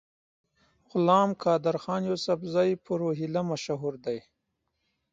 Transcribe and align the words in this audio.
غلام 0.91 1.29
قادرخان 1.43 2.01
یوسفزي 2.09 2.71
په 2.85 2.91
روهیله 3.01 3.41
مشهور 3.51 3.93
دی. 4.05 4.19